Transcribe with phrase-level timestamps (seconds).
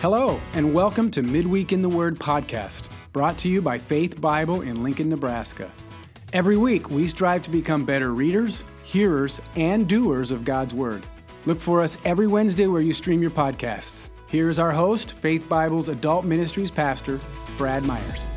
[0.00, 4.60] Hello, and welcome to Midweek in the Word podcast, brought to you by Faith Bible
[4.60, 5.72] in Lincoln, Nebraska.
[6.32, 11.02] Every week, we strive to become better readers, hearers, and doers of God's Word.
[11.46, 14.10] Look for us every Wednesday where you stream your podcasts.
[14.28, 17.18] Here's our host, Faith Bible's Adult Ministries Pastor,
[17.56, 18.28] Brad Myers.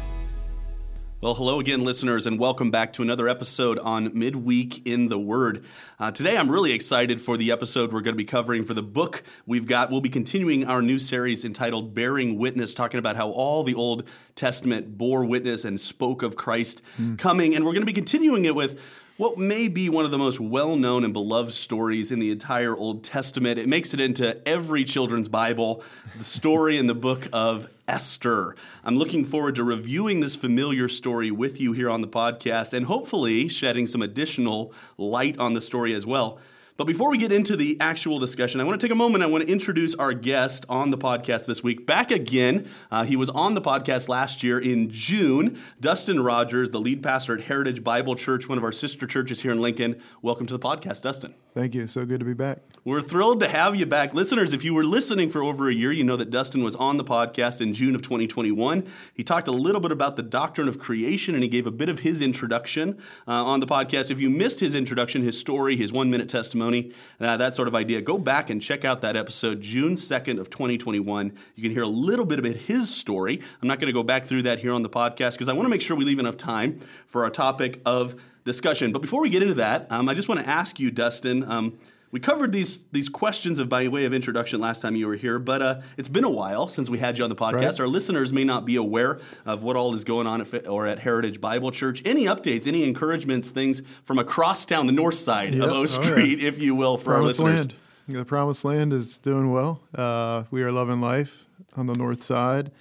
[1.22, 5.64] Well, hello again, listeners, and welcome back to another episode on Midweek in the Word.
[6.00, 8.82] Uh, today, I'm really excited for the episode we're going to be covering for the
[8.82, 9.92] book we've got.
[9.92, 14.10] We'll be continuing our new series entitled Bearing Witness, talking about how all the Old
[14.34, 17.20] Testament bore witness and spoke of Christ mm.
[17.20, 17.56] coming.
[17.56, 18.82] And we're going to be continuing it with
[19.21, 22.75] what may be one of the most well known and beloved stories in the entire
[22.75, 23.60] Old Testament.
[23.60, 25.84] It makes it into every children's Bible,
[26.18, 28.56] the story in the book of Esther.
[28.84, 32.88] I'm looking forward to reviewing this familiar story with you here on the podcast and
[32.88, 36.40] hopefully shedding some additional light on the story as well.
[36.81, 39.23] But before we get into the actual discussion, I want to take a moment.
[39.23, 41.86] I want to introduce our guest on the podcast this week.
[41.86, 42.68] Back again.
[42.90, 45.62] Uh, he was on the podcast last year in June.
[45.80, 49.52] Dustin Rogers, the lead pastor at Heritage Bible Church, one of our sister churches here
[49.52, 50.02] in Lincoln.
[50.23, 51.36] Welcome to the podcast, Dustin.
[51.54, 51.86] Thank you.
[51.86, 52.60] So good to be back.
[52.86, 54.14] We're thrilled to have you back.
[54.14, 56.95] Listeners, if you were listening for over a year, you know that Dustin was on
[56.95, 58.88] the podcast in June of 2021.
[59.14, 61.90] He talked a little bit about the doctrine of creation and he gave a bit
[61.90, 64.10] of his introduction uh, on the podcast.
[64.10, 67.67] If you missed his introduction, his story, his one minute testimony, testimony, uh, that sort
[67.67, 71.33] of idea, go back and check out that episode, June 2nd of 2021.
[71.55, 73.41] You can hear a little bit about his story.
[73.61, 75.66] I'm not going to go back through that here on the podcast because I want
[75.66, 78.92] to make sure we leave enough time for our topic of discussion.
[78.92, 81.44] But before we get into that, um, I just want to ask you, Dustin.
[81.49, 81.77] Um,
[82.12, 85.40] we covered these these questions of by way of introduction last time you were here,
[85.40, 87.54] but uh, it's been a while since we had you on the podcast.
[87.54, 87.80] Right.
[87.81, 91.00] Our listeners may not be aware of what all is going on at, or at
[91.00, 92.02] Heritage Bible Church.
[92.04, 95.64] Any updates, any encouragements, things from across town, the north side yep.
[95.64, 96.48] of O Street, oh, yeah.
[96.48, 97.78] if you will, for Promised our listeners.
[98.08, 98.20] Land.
[98.20, 99.82] The Promised Land is doing well.
[99.95, 101.45] Uh, we are loving life
[101.78, 102.72] on the north side.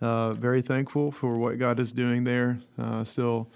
[0.00, 2.60] Uh, very thankful for what God is doing there.
[2.78, 3.48] Uh, still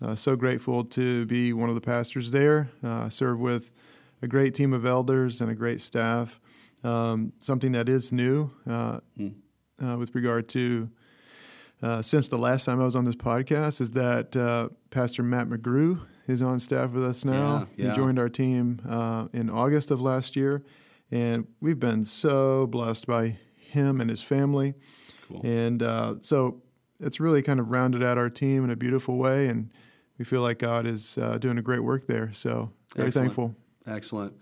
[0.00, 2.70] uh, so grateful to be one of the pastors there.
[2.82, 3.70] Uh, serve with
[4.22, 6.40] a great team of elders and a great staff.
[6.82, 9.34] Um, something that is new uh, mm.
[9.82, 10.90] uh, with regard to
[11.82, 15.48] uh, since the last time I was on this podcast is that uh, Pastor Matt
[15.48, 17.68] McGrew is on staff with us now.
[17.76, 17.90] Yeah, yeah.
[17.90, 20.62] He joined our team uh, in August of last year,
[21.10, 24.74] and we've been so blessed by him and his family.
[25.28, 25.40] Cool.
[25.42, 26.62] And uh, so
[26.98, 29.70] it's really kind of rounded out our team in a beautiful way, and
[30.18, 32.30] we feel like God is doing a great work there.
[32.34, 33.28] So very Excellent.
[33.28, 33.56] thankful.
[33.86, 34.34] Excellent.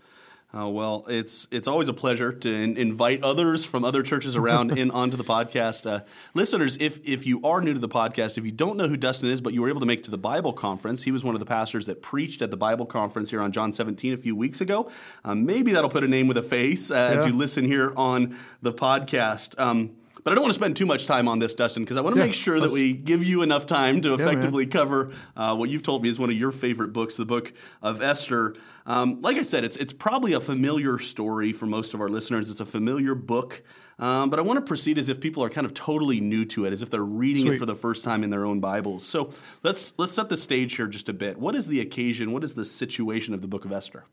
[0.57, 4.79] Uh, well, it's it's always a pleasure to in, invite others from other churches around
[4.79, 5.89] in onto the podcast.
[5.89, 8.97] Uh, listeners, if if you are new to the podcast, if you don't know who
[8.97, 11.35] Dustin is, but you were able to make to the Bible conference, he was one
[11.35, 14.35] of the pastors that preached at the Bible conference here on John 17 a few
[14.35, 14.91] weeks ago.
[15.23, 17.19] Um, maybe that'll put a name with a face uh, yeah.
[17.19, 19.59] as you listen here on the podcast.
[19.61, 22.01] Um, but I don't want to spend too much time on this, Dustin, because I
[22.01, 25.13] want to yeah, make sure that we give you enough time to effectively yeah, cover
[25.37, 28.55] uh, what you've told me is one of your favorite books, the book of Esther.
[28.89, 32.51] Um, like I said, it's it's probably a familiar story for most of our listeners.
[32.51, 33.63] It's a familiar book,
[33.99, 36.65] um, but I want to proceed as if people are kind of totally new to
[36.65, 37.57] it, as if they're reading Sweet.
[37.57, 39.05] it for the first time in their own Bibles.
[39.05, 39.31] So
[39.63, 41.39] let's let's set the stage here just a bit.
[41.39, 42.33] What is the occasion?
[42.33, 44.05] What is the situation of the book of Esther?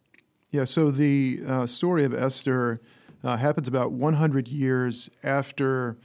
[0.51, 2.81] Yeah, so the uh, story of Esther
[3.23, 5.97] uh, happens about 100 years after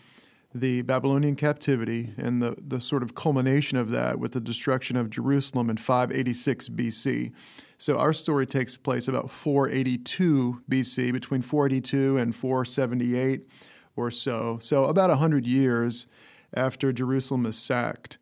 [0.54, 5.10] the Babylonian captivity and the, the sort of culmination of that with the destruction of
[5.10, 7.32] Jerusalem in 586 BC.
[7.80, 13.46] So our story takes place about 482 BC, between 482 and 478
[13.96, 14.58] or so.
[14.60, 16.06] So about 100 years
[16.52, 18.18] after Jerusalem is sacked.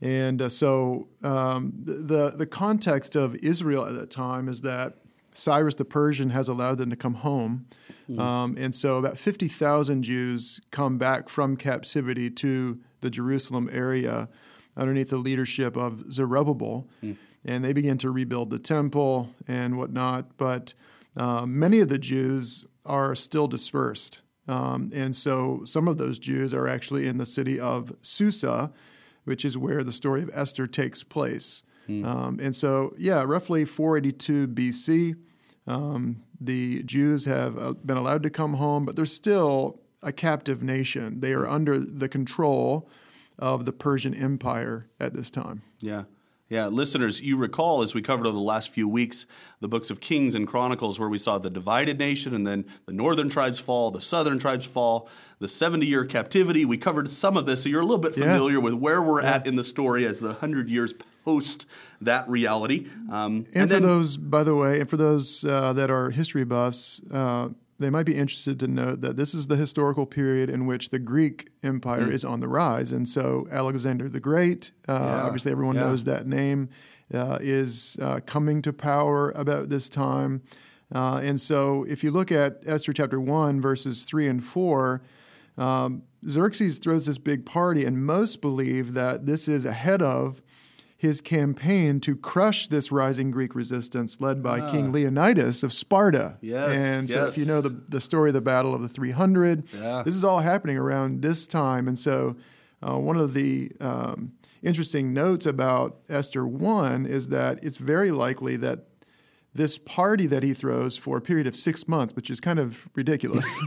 [0.00, 4.96] And uh, so um, the, the context of Israel at that time is that
[5.34, 7.66] Cyrus the Persian has allowed them to come home.
[8.10, 8.18] Mm.
[8.18, 14.28] Um, and so about 50,000 Jews come back from captivity to the Jerusalem area
[14.76, 16.88] underneath the leadership of Zerubbabel.
[17.04, 20.36] Mm and they begin to rebuild the temple and whatnot.
[20.36, 20.74] But
[21.16, 24.20] uh, many of the Jews are still dispersed.
[24.48, 28.72] Um, and so some of those Jews are actually in the city of Susa,
[29.24, 31.62] which is where the story of Esther takes place.
[31.88, 32.04] Mm.
[32.04, 35.14] Um, and so, yeah, roughly 482 BC,
[35.66, 40.62] um, the Jews have uh, been allowed to come home, but they're still a captive
[40.62, 41.20] nation.
[41.20, 42.88] They are under the control
[43.38, 45.62] of the Persian Empire at this time.
[45.80, 46.04] Yeah.
[46.48, 49.26] Yeah, listeners, you recall as we covered over the last few weeks
[49.58, 52.92] the books of Kings and Chronicles, where we saw the divided nation and then the
[52.92, 55.08] northern tribes fall, the southern tribes fall,
[55.40, 56.64] the 70 year captivity.
[56.64, 58.62] We covered some of this, so you're a little bit familiar yeah.
[58.62, 59.34] with where we're yeah.
[59.34, 60.94] at in the story as the 100 years
[61.24, 61.66] post
[62.00, 62.86] that reality.
[63.10, 66.10] Um, and, and, for then, those, by the way, and for those uh, that are
[66.10, 70.48] history buffs, uh, they might be interested to note that this is the historical period
[70.48, 72.12] in which the Greek Empire mm.
[72.12, 72.92] is on the rise.
[72.92, 75.22] And so Alexander the Great, uh, yeah.
[75.22, 75.82] obviously everyone yeah.
[75.82, 76.70] knows that name,
[77.12, 80.42] uh, is uh, coming to power about this time.
[80.94, 85.02] Uh, and so if you look at Esther chapter 1, verses 3 and 4,
[85.58, 90.42] um, Xerxes throws this big party, and most believe that this is ahead of
[90.96, 94.70] his campaign to crush this rising Greek resistance led by ah.
[94.70, 96.38] King Leonidas of Sparta.
[96.40, 97.36] Yes, and so yes.
[97.36, 100.02] if you know the, the story of the Battle of the 300, yeah.
[100.04, 101.86] this is all happening around this time.
[101.86, 102.34] And so
[102.82, 104.32] uh, one of the um,
[104.62, 108.86] interesting notes about Esther 1 is that it's very likely that
[109.54, 112.88] this party that he throws for a period of six months, which is kind of
[112.94, 113.46] ridiculous.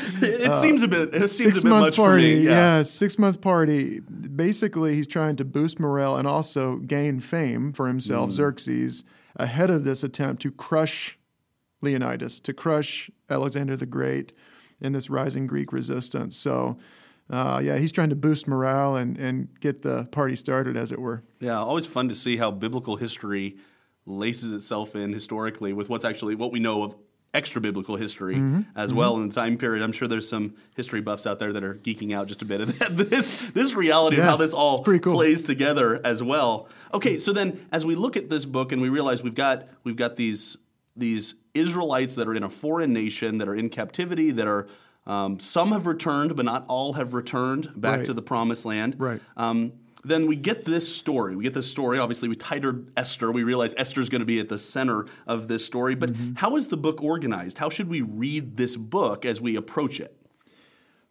[0.22, 1.14] it uh, seems a bit.
[1.14, 2.44] It seems a bit much party, for me.
[2.44, 2.78] Yeah.
[2.78, 4.00] yeah, six month party.
[4.00, 8.32] Basically, he's trying to boost morale and also gain fame for himself, mm.
[8.32, 9.04] Xerxes,
[9.36, 11.16] ahead of this attempt to crush
[11.80, 14.32] Leonidas, to crush Alexander the Great,
[14.80, 16.36] in this rising Greek resistance.
[16.36, 16.78] So.
[17.32, 21.00] Uh, yeah, he's trying to boost morale and, and get the party started, as it
[21.00, 21.22] were.
[21.38, 23.56] Yeah, always fun to see how biblical history
[24.04, 26.96] laces itself in historically with what's actually what we know of
[27.32, 28.62] extra biblical history mm-hmm.
[28.74, 28.98] as mm-hmm.
[28.98, 29.82] well in the time period.
[29.82, 32.60] I'm sure there's some history buffs out there that are geeking out just a bit
[32.60, 32.78] of
[33.10, 34.98] this this reality yeah, of how this all cool.
[34.98, 36.68] plays together as well.
[36.92, 39.96] Okay, so then as we look at this book and we realize we've got we've
[39.96, 40.56] got these
[40.96, 44.66] these Israelites that are in a foreign nation that are in captivity that are
[45.06, 48.06] um, some have returned, but not all have returned back right.
[48.06, 48.96] to the promised land.
[48.98, 49.20] Right.
[49.36, 49.72] Um,
[50.04, 51.36] then we get this story.
[51.36, 51.98] We get this story.
[51.98, 53.30] Obviously, we titled Esther.
[53.30, 55.94] We realize Esther's going to be at the center of this story.
[55.94, 56.34] But mm-hmm.
[56.36, 57.58] how is the book organized?
[57.58, 60.16] How should we read this book as we approach it?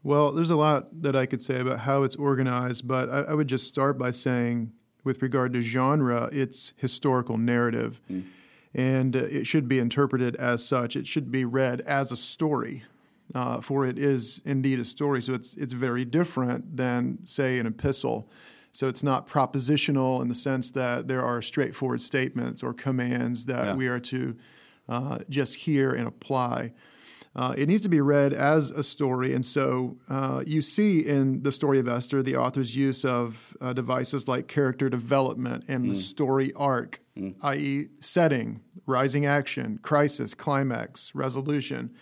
[0.01, 3.33] Well, there's a lot that I could say about how it's organized, but I, I
[3.33, 4.71] would just start by saying,
[5.03, 8.01] with regard to genre, it's historical narrative.
[8.09, 8.25] Mm.
[8.73, 10.95] And uh, it should be interpreted as such.
[10.95, 12.83] It should be read as a story.
[13.35, 17.67] Uh, for it is indeed a story, so it's it's very different than, say, an
[17.67, 18.27] epistle.
[18.79, 23.65] So it's not propositional in the sense that there are straightforward statements or commands that
[23.65, 23.75] yeah.
[23.75, 24.37] we are to
[24.87, 26.71] uh, just hear and apply.
[27.35, 29.33] Uh, it needs to be read as a story.
[29.33, 33.73] And so uh, you see in the story of Esther the author's use of uh,
[33.73, 35.89] devices like character development and mm.
[35.89, 37.35] the story arc, mm.
[37.41, 41.93] i.e., setting, rising action, crisis, climax, resolution,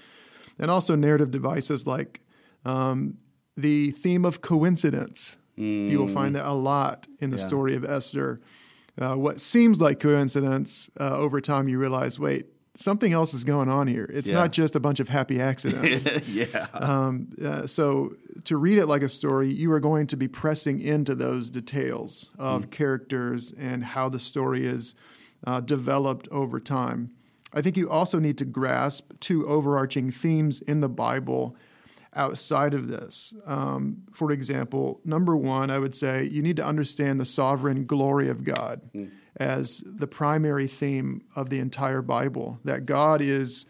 [0.59, 2.21] and also narrative devices like
[2.65, 3.17] um,
[3.55, 5.37] the theme of coincidence.
[5.57, 5.89] Mm.
[5.89, 7.45] You will find that a lot in the yeah.
[7.45, 8.39] story of Esther.
[8.99, 13.69] Uh, what seems like coincidence, uh, over time you realize, wait, something else is going
[13.69, 14.09] on here.
[14.11, 14.35] It's yeah.
[14.35, 16.05] not just a bunch of happy accidents.
[16.27, 16.67] yeah.
[16.73, 18.15] Um, uh, so
[18.45, 22.29] to read it like a story, you are going to be pressing into those details
[22.37, 22.71] of mm.
[22.71, 24.95] characters and how the story is
[25.45, 27.11] uh, developed over time.
[27.53, 31.55] I think you also need to grasp two overarching themes in the Bible
[32.15, 33.33] outside of this.
[33.45, 38.29] Um, for example, number one, I would say you need to understand the sovereign glory
[38.29, 39.11] of God mm.
[39.35, 43.65] as the primary theme of the entire Bible, that God is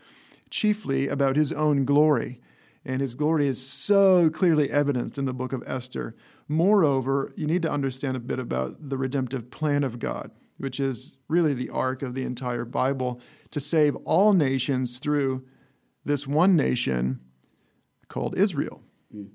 [0.49, 2.39] chiefly about his own glory.
[2.85, 6.13] And his glory is so clearly evidenced in the book of Esther.
[6.47, 11.17] Moreover, you need to understand a bit about the redemptive plan of God, which is
[11.27, 13.19] really the arc of the entire Bible
[13.51, 15.45] to save all nations through
[16.05, 17.19] this one nation
[18.07, 18.81] called Israel.
[19.13, 19.29] Mm.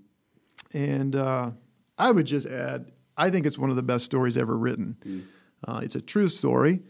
[0.75, 1.51] And uh,
[1.99, 4.97] I would just add, I think it's one of the best stories ever written.
[5.05, 5.25] Mm.
[5.67, 6.81] Uh, it's a true story,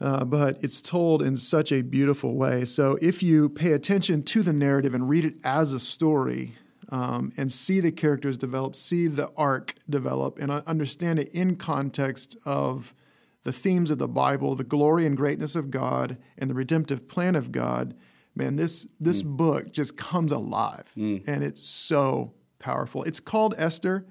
[0.00, 2.64] uh, but it's told in such a beautiful way.
[2.64, 6.54] So if you pay attention to the narrative and read it as a story,
[6.88, 12.36] um, and see the characters develop, see the arc develop, and understand it in context
[12.44, 12.94] of
[13.42, 17.34] the themes of the Bible, the glory and greatness of God, and the redemptive plan
[17.34, 17.94] of God,
[18.36, 19.36] man, this this mm.
[19.36, 21.24] book just comes alive, mm.
[21.26, 23.02] and it's so powerful.
[23.02, 24.06] It's called Esther,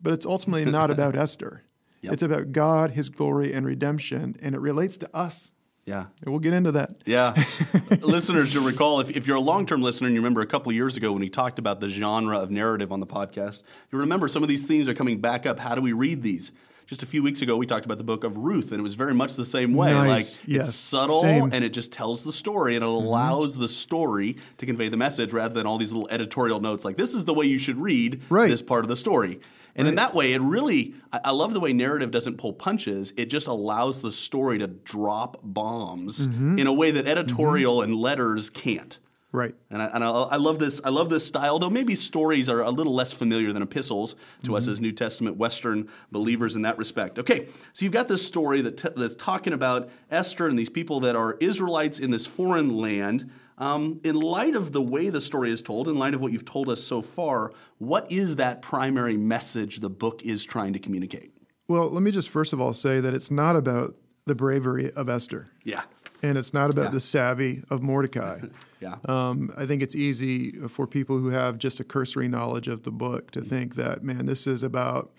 [0.00, 1.62] but it's ultimately not about Esther.
[2.02, 2.12] Yep.
[2.12, 5.50] It's about God, His glory, and redemption, and it relates to us.
[5.86, 6.06] Yeah.
[6.22, 6.96] And we'll get into that.
[7.06, 7.40] Yeah.
[8.00, 10.72] Listeners, you'll recall, if, if you're a long term listener and you remember a couple
[10.72, 14.26] years ago when we talked about the genre of narrative on the podcast, you remember
[14.26, 15.60] some of these themes are coming back up.
[15.60, 16.50] How do we read these?
[16.86, 18.94] Just a few weeks ago we talked about the book of Ruth, and it was
[18.94, 19.92] very much the same way.
[19.92, 20.38] Nice.
[20.38, 20.68] Like yes.
[20.68, 21.50] it's subtle same.
[21.52, 23.06] and it just tells the story, and it mm-hmm.
[23.06, 23.62] allows mm-hmm.
[23.62, 27.14] the story to convey the message rather than all these little editorial notes like this
[27.14, 28.48] is the way you should read right.
[28.48, 29.40] this part of the story.
[29.74, 29.90] And right.
[29.90, 33.12] in that way, it really, I love the way narrative doesn't pull punches.
[33.16, 36.58] It just allows the story to drop bombs mm-hmm.
[36.58, 37.92] in a way that editorial mm-hmm.
[37.92, 38.98] and letters can't.
[39.36, 39.54] Right.
[39.68, 40.80] And, I, and I, I, love this.
[40.82, 41.58] I love this style.
[41.58, 44.54] Though maybe stories are a little less familiar than epistles to mm-hmm.
[44.54, 47.18] us as New Testament Western believers in that respect.
[47.18, 51.00] Okay, so you've got this story that t- that's talking about Esther and these people
[51.00, 53.30] that are Israelites in this foreign land.
[53.58, 56.46] Um, in light of the way the story is told, in light of what you've
[56.46, 61.32] told us so far, what is that primary message the book is trying to communicate?
[61.68, 65.10] Well, let me just first of all say that it's not about the bravery of
[65.10, 65.48] Esther.
[65.62, 65.82] Yeah.
[66.22, 66.90] And it's not about Yeah.
[66.90, 68.40] the savvy of Mordecai.
[68.78, 68.96] Yeah.
[69.06, 72.90] Um, I think it's easy for people who have just a cursory knowledge of the
[72.90, 75.10] book to think that, man, this is about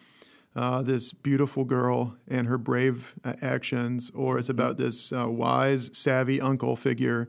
[0.56, 5.90] uh, this beautiful girl and her brave uh, actions, or it's about this uh, wise,
[5.92, 7.28] savvy uncle figure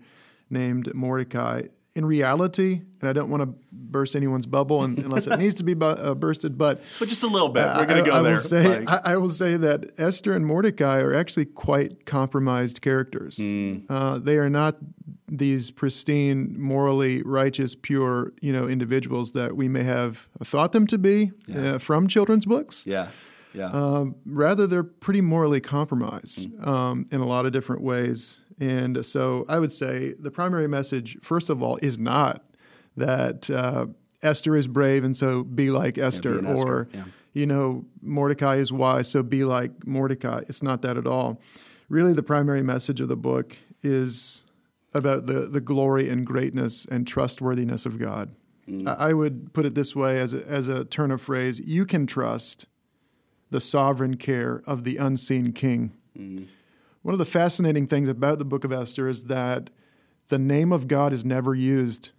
[0.51, 1.63] named Mordecai.
[1.99, 5.65] In reality, and I don't want to burst anyone's bubble un- unless it needs to
[5.65, 7.65] be bu- uh, bursted, but But just a little bit.
[7.77, 8.35] We're going to go I, I there.
[8.35, 13.37] Will say, I, I will say that Esther and Mordecai are actually quite compromised characters.
[13.39, 13.79] Hmm.
[13.89, 14.77] Uh, they are not
[15.27, 20.99] these pristine, morally righteous, pure, you know, individuals that we may have thought them to
[20.99, 22.87] be uh, from children's books.
[22.87, 23.09] yeah.
[23.55, 23.71] Yeah.
[23.73, 26.69] Um, rather, they're pretty morally compromised Hmm.
[26.69, 28.39] um, in a lot of different ways.
[28.61, 32.45] And so I would say the primary message, first of all, is not
[32.97, 33.87] that uh,
[34.23, 37.05] Esther is brave and so be like Esther, an Esther, or, yeah.
[37.33, 40.43] you know, Mordecai is wise, so be like Mordecai.
[40.49, 41.41] It's not that at all.
[41.89, 44.45] Really, the primary message of the book is
[44.93, 48.35] about the, the glory and greatness and trustworthiness of God.
[48.69, 48.89] Mm.
[48.89, 51.87] I I would put it this way as a, as a turn of phrase you
[51.87, 52.67] can trust
[53.51, 55.93] the sovereign care of the unseen king.
[57.09, 59.71] One of the fascinating things about the book of Esther is that
[60.29, 62.11] the name of God is never used.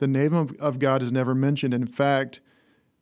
[0.00, 1.72] The name of, of God is never mentioned.
[1.72, 2.40] In fact,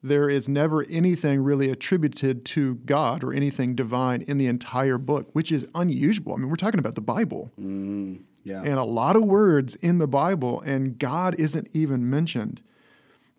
[0.03, 5.31] there is never anything really attributed to God or anything divine in the entire book,
[5.33, 6.35] which is unusual.
[6.35, 8.61] I mean, we're talking about the Bible mm, yeah.
[8.61, 12.61] and a lot of words in the Bible, and God isn't even mentioned.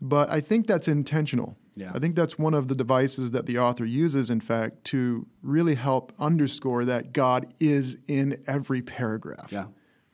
[0.01, 1.55] But I think that's intentional.
[1.75, 1.91] Yeah.
[1.93, 5.75] I think that's one of the devices that the author uses, in fact, to really
[5.75, 9.51] help underscore that God is in every paragraph.
[9.51, 9.65] yeah.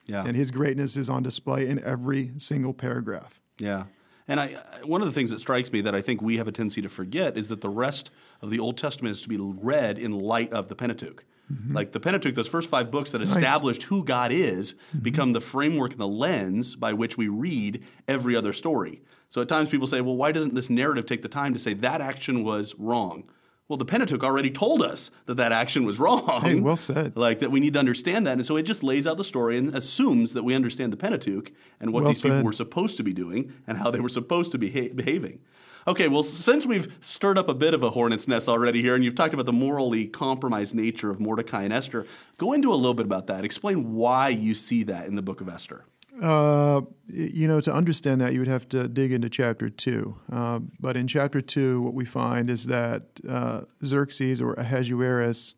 [0.08, 0.24] Yeah.
[0.26, 3.42] And his greatness is on display in every single paragraph.
[3.60, 3.86] Yeah.
[4.28, 6.52] And I, one of the things that strikes me that I think we have a
[6.52, 8.12] tendency to forget is that the rest
[8.42, 11.24] of the Old Testament is to be read in light of the Pentateuch.
[11.52, 11.74] Mm-hmm.
[11.74, 15.00] Like the Pentateuch, those first five books that established who God is, mm-hmm.
[15.00, 19.02] become the framework and the lens by which we read every other story.
[19.30, 21.74] So at times people say, well, why doesn't this narrative take the time to say
[21.74, 23.30] that action was wrong?
[23.68, 26.42] Well, the Pentateuch already told us that that action was wrong.
[26.42, 27.18] Hey, well said.
[27.18, 28.34] Like that we need to understand that.
[28.38, 31.52] And so it just lays out the story and assumes that we understand the Pentateuch
[31.80, 34.54] and what Well these people were supposed to be doing and how they were supposed
[34.54, 35.40] to be beha- behaving.
[35.86, 39.06] Okay, well, since we've stirred up a bit of a hornet's nest already here, and
[39.06, 42.06] you've talked about the morally compromised nature of Mordecai and Esther,
[42.38, 43.46] go into a little bit about that.
[43.46, 45.86] Explain why you see that in the book of Esther.
[46.22, 50.18] Uh, you know, to understand that, you would have to dig into chapter two.
[50.32, 55.56] Uh, but in chapter two, what we find is that uh, Xerxes or Ahasuerus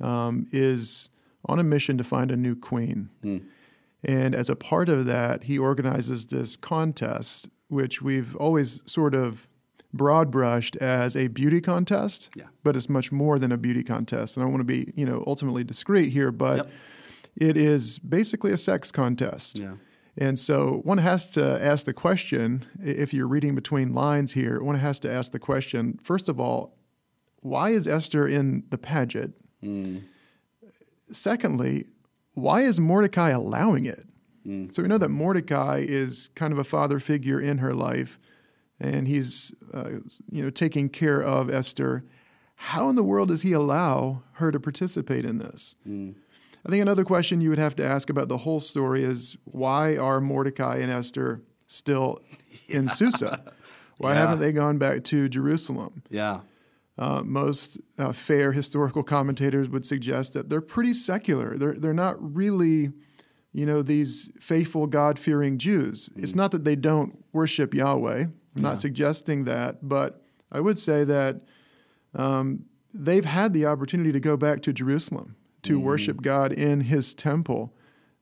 [0.00, 1.10] um, is
[1.46, 3.08] on a mission to find a new queen.
[4.04, 9.48] And as a part of that, he organizes this contest, which we've always sort of
[9.92, 12.44] broad brushed as a beauty contest, Yeah.
[12.62, 14.36] but it's much more than a beauty contest.
[14.36, 16.70] And I want to be, you know, ultimately discreet here, but Yep.
[17.36, 19.58] it is basically a sex contest.
[19.58, 19.74] Yeah.
[20.18, 24.78] And so one has to ask the question if you're reading between lines here, one
[24.78, 26.76] has to ask the question first of all,
[27.40, 29.36] why is Esther in the pageant?
[29.62, 29.98] Hmm.
[31.12, 31.86] Secondly,
[32.34, 34.04] why is Mordecai allowing it?
[34.44, 34.64] Hmm.
[34.70, 38.18] So we know that Mordecai is kind of a father figure in her life,
[38.80, 39.90] and he's uh,
[40.30, 42.02] you know taking care of Esther.
[42.56, 45.74] How in the world does he allow her to participate in this?
[45.84, 46.12] Hmm.
[46.66, 49.96] I think another question you would have to ask about the whole story is why
[49.96, 52.18] are Mordecai and Esther still
[52.68, 53.52] in Susa?
[53.98, 54.18] Why Yeah.
[54.20, 56.02] haven't they gone back to Jerusalem?
[56.10, 56.40] Yeah.
[56.98, 61.56] Uh, most uh, fair historical commentators would suggest that they're pretty secular.
[61.56, 62.90] They're they're not really,
[63.52, 66.10] you know, these faithful God fearing Jews.
[66.16, 68.24] It's not that they don't worship Yahweh.
[68.56, 71.42] I'm not suggesting that, but I would say that
[72.14, 75.82] um, they've had the opportunity to go back to Jerusalem to mm.
[75.82, 77.74] worship God in His temple,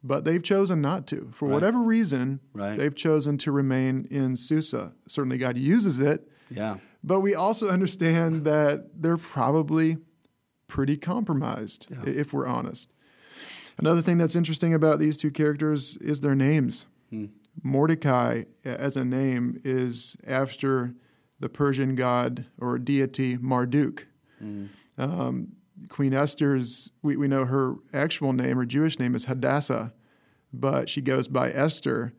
[0.03, 1.31] but they've chosen not to.
[1.33, 2.77] For whatever reason, Right.
[2.79, 4.95] they've chosen to remain in Susa.
[5.09, 6.29] Certainly, God uses it.
[6.51, 6.77] Yeah.
[7.03, 9.99] But we also understand that they're probably
[10.69, 12.91] pretty compromised, i- if we're honest.
[13.79, 16.89] Another thing that's interesting about these two characters is their names.
[17.11, 17.27] Hmm.
[17.63, 20.95] Mordecai, as a name, is after
[21.41, 24.07] the Persian god or deity Marduk.
[24.39, 24.67] Hmm.
[24.99, 25.49] Um,
[25.89, 29.93] Queen Esther's, we, we know her actual name, her Jewish name is Hadassah,
[30.53, 32.13] but she goes by Esther,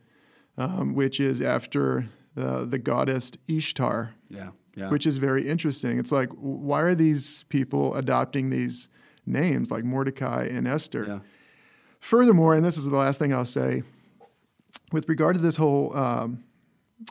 [0.58, 4.50] um, which is after uh, the goddess Ishtar Yeah.
[4.74, 4.90] Yeah.
[4.90, 5.98] which is very interesting.
[5.98, 8.90] It's like, why are these people adopting these
[9.24, 11.04] names like Mordecai and Esther?
[11.08, 11.18] yeah.
[11.98, 13.82] Furthermore, and this is the last thing I'll say,
[14.92, 16.44] with regard to this whole um,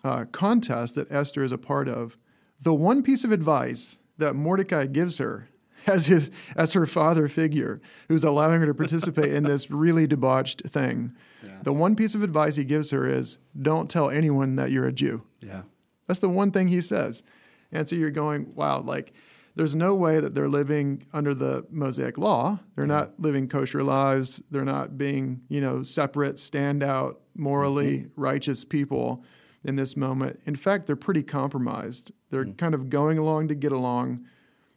[0.04, 2.18] uh, contest that Esther is a part of,
[2.62, 5.48] the one piece of advice that Mordecai gives her
[5.88, 10.62] as his as her father figure, who's allowing her to participate in this really debauched
[10.68, 11.14] thing,
[11.44, 11.60] yeah.
[11.64, 14.94] the one piece of advice he gives her is, "Don't tell anyone that you're a
[14.94, 15.64] Jew." Yeah,
[16.08, 17.24] that's the one thing he says.
[17.72, 19.14] And so you're going, wow, like
[19.56, 22.60] there's no way that they're living under the Mosaic law.
[22.76, 24.42] They're not living kosher lives.
[24.52, 28.22] They're not being, you know, separate, standout, morally mm-hmm.
[28.22, 29.24] righteous people
[29.64, 30.40] in this moment.
[30.46, 32.12] In fact, they're pretty compromised.
[32.30, 32.54] They're mm-hmm.
[32.54, 34.26] kind of going along to get along.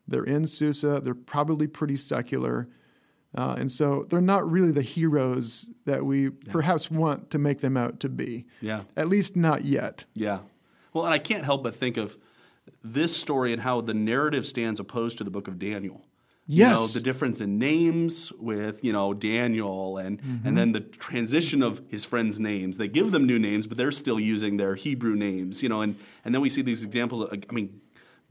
[0.09, 1.01] They're in Susa.
[1.01, 2.67] They're probably pretty secular.
[3.35, 6.31] Uh, and so they're not really the heroes that we yeah.
[6.49, 8.47] perhaps want to make them out to be.
[8.61, 8.83] Yeah.
[8.97, 10.07] At least not yet.
[10.15, 10.41] Yeah.
[10.95, 12.17] Well, and I can't help but think of
[12.83, 16.07] this story and how the narrative stands opposed to the book of Daniel.
[16.51, 16.71] Yes.
[16.71, 20.49] You know, the difference in names with, you know, Daniel and mm-hmm.
[20.49, 22.79] and then the transition of his friends' names.
[22.79, 25.97] They give them new names, but they're still using their Hebrew names, you know, and,
[26.25, 27.83] and then we see these examples of, I mean,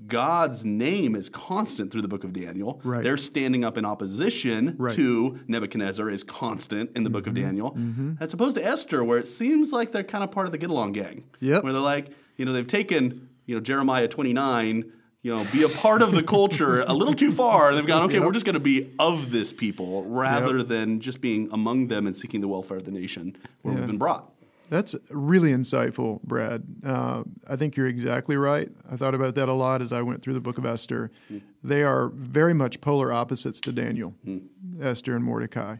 [0.06, 2.80] God's name is constant through the book of Daniel.
[2.84, 3.04] Right.
[3.04, 4.94] They're standing up in opposition right.
[4.94, 7.14] to Nebuchadnezzar is constant in the mm-hmm.
[7.14, 7.44] book of mm-hmm.
[7.44, 7.72] Daniel.
[7.72, 8.14] Mm-hmm.
[8.20, 10.70] As opposed to Esther, where it seems like they're kind of part of the get
[10.70, 11.24] along gang.
[11.40, 11.64] Yep.
[11.64, 14.92] Where they're like, you know, they've taken you know Jeremiah 29
[15.24, 17.74] you know, be a part of the culture a little too far.
[17.76, 18.24] They've gone, okay, yep.
[18.24, 20.68] we're just going to be of this people rather yep.
[20.68, 23.80] than just being among them and seeking the welfare of the nation where yeah.
[23.82, 24.32] we've been brought.
[24.70, 26.66] That's really insightful, Brad.
[26.86, 28.70] Uh, I think you're exactly right.
[28.90, 31.10] I thought about that a lot as I went through the book of Esther.
[31.32, 31.42] Mm.
[31.64, 34.48] They are very much polar opposites to Daniel, mm.
[34.82, 35.78] Esther and Mordecai.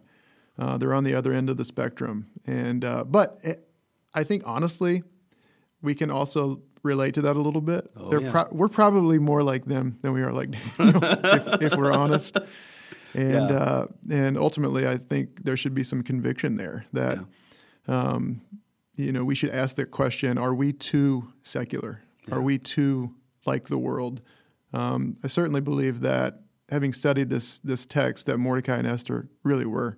[0.58, 2.28] Uh, they're on the other end of the spectrum.
[2.46, 3.68] And uh, but it,
[4.14, 5.04] I think honestly,
[5.82, 7.90] we can also relate to that a little bit.
[7.96, 8.32] Oh, yeah.
[8.32, 12.38] pro- we're probably more like them than we are like Daniel, if, if, we're honest.
[13.14, 13.56] And yeah.
[13.56, 17.18] uh, and ultimately, I think there should be some conviction there that,
[17.88, 18.02] yeah.
[18.02, 18.42] um,
[18.98, 22.04] you know, we should ask the question: Are we too secular?
[22.32, 24.22] Are we too like the world?
[24.74, 29.66] Um, I certainly believe that, having studied this this text, that Mordecai and Esther really
[29.66, 29.98] were.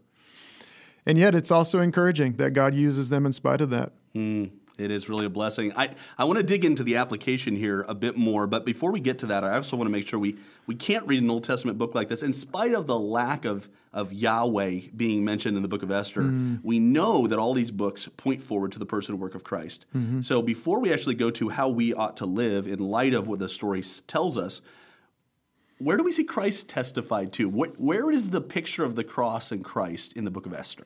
[1.06, 3.94] And yet, it's also encouraging that God uses them in spite of that.
[4.14, 4.52] Mm.
[4.80, 5.74] It is really a blessing.
[5.76, 9.00] I, I want to dig into the application here a bit more, but before we
[9.00, 10.38] get to that, I also want to make sure we,
[10.68, 12.24] we can't read an Old Testament book like this.
[12.24, 16.24] In spite of the lack of, of Yahweh being mentioned in the book of Esther,
[16.24, 16.60] mm.
[16.63, 19.86] we know that all these books point forward to the person and work of Christ.
[19.96, 20.22] Mm-hmm.
[20.22, 23.39] So before we actually go to how we ought to live in light of what
[23.39, 24.62] the story tells us,
[25.80, 27.50] where do we see Christ testified to?
[27.50, 30.86] where is the picture of the cross and Christ in the book of Esther?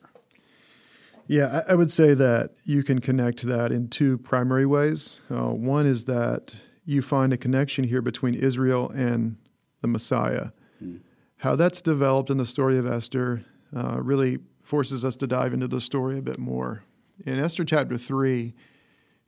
[1.28, 5.22] Yeah, I, would say that you can connect that in two primary ways.
[5.32, 6.56] Uh, one is that
[6.86, 9.38] you find a connection here between Israel and
[9.82, 10.50] the Messiah.
[10.80, 10.98] Hmm.
[11.38, 15.68] How that's developed in the story of Esther uh, really forces us to dive into
[15.68, 16.84] the story a bit more.
[17.26, 18.54] In Esther chapter 3,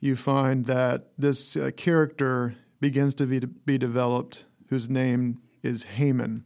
[0.00, 6.44] you find that this uh, character begins to be, be developed whose name is Haman.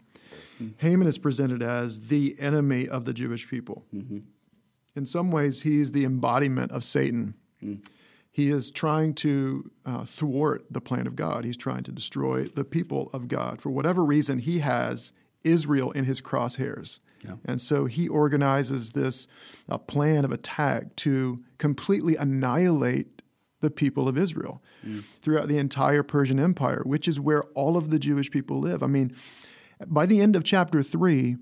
[0.58, 0.68] Hmm.
[0.76, 3.84] Haman is presented as the enemy of the Jewish people.
[3.92, 4.18] Mm-hmm
[4.94, 7.34] in some ways, he's the embodiment of Satan.
[7.62, 7.86] Mm.
[8.32, 11.44] He is trying to uh, thwart the plan of God.
[11.44, 13.60] He's trying to destroy the people of God.
[13.60, 15.12] For whatever reason, he has
[15.44, 17.00] Israel in his crosshairs.
[17.24, 17.34] Yeah.
[17.44, 19.26] And so he organizes this
[19.68, 23.20] uh, plan of attack to completely annihilate
[23.60, 25.04] the people of Israel mm.
[25.20, 28.82] throughout the entire Persian Empire, which is where all of the Jewish people live.
[28.82, 29.14] I mean,
[29.86, 31.36] by the end of chapter 3,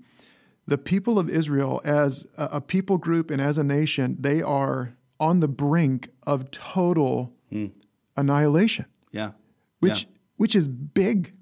[0.69, 5.39] the people of Israel, as a, people group and as a nation, they are on
[5.39, 7.71] the brink of total mm.
[8.15, 8.85] annihilation.
[9.11, 9.31] Yeah.
[9.79, 10.09] Which yeah.
[10.37, 11.33] which is big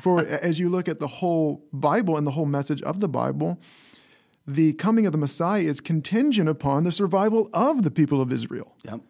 [0.00, 3.60] for as you look at the whole Bible and the whole message of the Bible,
[4.46, 8.76] the coming of the Messiah is contingent upon the survival of the people of Israel.
[8.84, 9.00] Yep.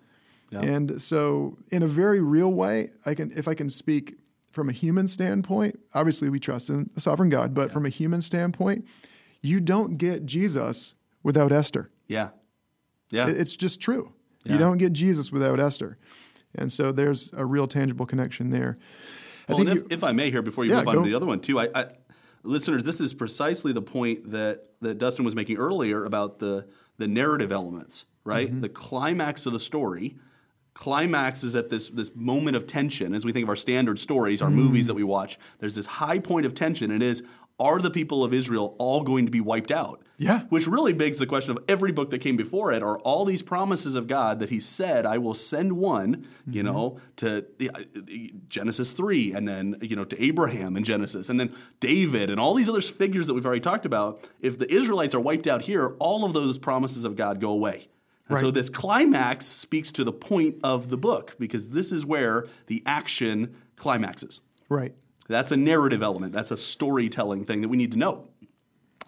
[0.52, 0.64] Yep.
[0.64, 4.16] And so in a very real way, I can if I can speak
[4.52, 7.74] from a human standpoint, obviously we trust in a sovereign God, but yeah.
[7.74, 8.86] from a human standpoint,
[9.46, 11.88] you don't get Jesus without Esther.
[12.08, 12.30] Yeah.
[13.10, 13.28] Yeah.
[13.28, 14.10] It's just true.
[14.44, 14.54] Yeah.
[14.54, 15.96] You don't get Jesus without Esther.
[16.54, 18.76] And so there's a real tangible connection there.
[19.48, 21.02] I well, if, you, if, I may here before you yeah, move on go.
[21.04, 21.86] to the other one too, I, I,
[22.42, 26.66] listeners, this is precisely the point that, that Dustin was making earlier about the,
[26.98, 28.48] the narrative elements, right?
[28.48, 28.62] Mm-hmm.
[28.62, 30.16] The climax of the story
[30.74, 34.42] climax is at this this moment of tension as we think of our standard stories
[34.42, 34.56] our mm.
[34.56, 37.22] movies that we watch there's this high point of tension and it is
[37.58, 40.02] are the people of Israel all going to be wiped out?
[40.18, 40.40] Yeah.
[40.48, 43.42] Which really begs the question of every book that came before it are all these
[43.42, 46.52] promises of God that he said, I will send one, mm-hmm.
[46.52, 47.46] you know, to
[48.48, 52.54] Genesis 3 and then, you know, to Abraham in Genesis and then David and all
[52.54, 54.28] these other figures that we've already talked about.
[54.40, 57.88] If the Israelites are wiped out here, all of those promises of God go away.
[58.28, 62.46] And so this climax speaks to the point of the book because this is where
[62.66, 64.40] the action climaxes.
[64.68, 64.94] Right.
[65.28, 66.32] That's a narrative element.
[66.32, 68.28] That's a storytelling thing that we need to know.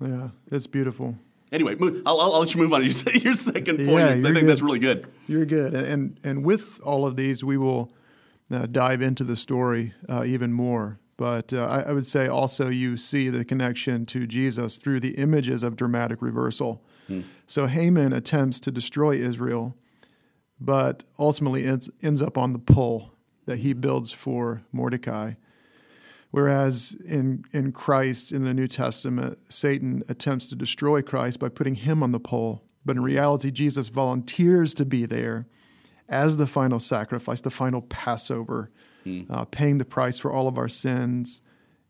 [0.01, 1.17] Yeah, it's beautiful.
[1.51, 3.89] Anyway, move, I'll, I'll, I'll let you move on to your, second point.
[3.89, 5.07] Yeah, I think that's really good.
[5.27, 5.75] You're good.
[5.75, 7.93] And and with all of these, we will
[8.51, 11.01] uh, dive into the story uh, even more.
[11.17, 15.17] But uh, I, I would say also you see the connection to Jesus through the
[15.17, 16.83] images of dramatic reversal.
[17.47, 19.75] So Haman attempts to destroy Israel,
[20.61, 23.13] but ultimately ends, ends up on the pole
[23.47, 25.33] that he builds for Mordecai.
[26.31, 31.77] Whereas in, in Christ, in the New Testament, Satan attempts to destroy Christ by putting
[31.77, 32.65] him on the pole.
[32.85, 35.47] But in reality, Jesus volunteers to be there
[36.09, 38.69] as the final sacrifice, the final Passover,
[39.05, 39.23] hmm.
[39.31, 41.41] uh, paying the price for all of our sins.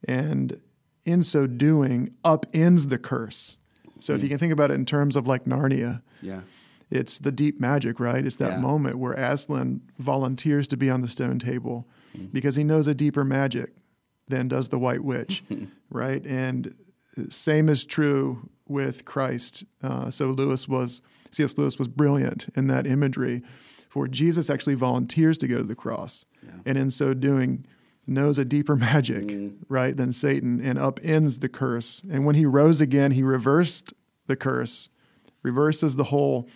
[0.07, 0.61] And
[1.05, 3.59] in so doing, upends the curse.
[4.01, 4.33] So if you hmm.
[4.33, 6.41] can think about it in terms of like Narnia, Yeah.
[6.91, 8.25] it's the deep magic, right?
[8.25, 8.61] It's that Yeah.
[8.61, 12.27] moment where Aslan volunteers to be on the stone table hmm.
[12.27, 13.75] because he knows a deeper magic
[14.29, 15.43] than does the White Witch,
[15.91, 16.25] right?
[16.27, 16.75] And
[17.29, 19.65] same is true with Christ.
[19.83, 21.59] Uh, so Lewis was C.S.
[21.59, 23.43] Lewis was brilliant in that imagery,
[23.89, 26.25] for Jesus actually volunteers to go to the cross,
[26.65, 27.65] and in so doing
[28.07, 32.03] knows a deeper magic, right, than Satan, and upends the curse.
[32.11, 33.93] And when he rose again, he reversed
[34.27, 34.89] the curse,
[35.43, 36.49] reverses the whole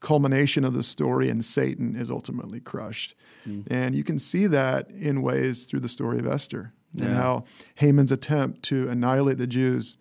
[0.00, 3.14] culmination of the story, and Satan is ultimately crushed.
[3.70, 7.14] And you can see that in ways through the story of Esther and Yeah.
[7.14, 7.44] how
[7.76, 9.96] Haman's attempt to annihilate the Jews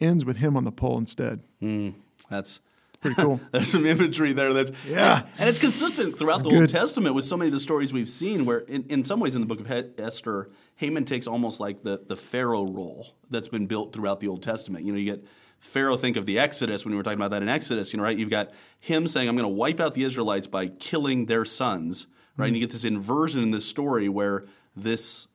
[0.00, 1.44] ends with him on the pole instead.
[1.60, 1.90] Hmm,
[2.28, 2.60] that's
[3.02, 3.40] Pretty cool.
[3.50, 5.24] There's some imagery there that's Yeah.
[5.38, 6.60] and it's consistent throughout the good.
[6.60, 8.44] Old Testament with so many of the stories we've seen.
[8.44, 11.82] Where in, in some ways in the book of he- Esther, Haman takes almost like
[11.82, 14.84] the the Pharaoh role that's been built throughout the Old Testament.
[14.84, 15.24] You know, you get
[15.58, 15.96] Pharaoh.
[15.96, 17.92] Think of the Exodus when we were talking about that in Exodus.
[17.92, 18.16] You know, right?
[18.16, 22.06] You've got him saying, "I'm going to wipe out the Israelites by killing their sons."
[22.36, 22.60] Right, and hmm.
[22.60, 24.44] you get this inversion in this story where
[24.76, 25.26] this